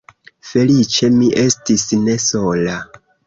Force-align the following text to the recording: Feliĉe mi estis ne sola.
Feliĉe 0.51 1.09
mi 1.17 1.27
estis 1.43 1.85
ne 2.07 2.17
sola. 2.27 2.79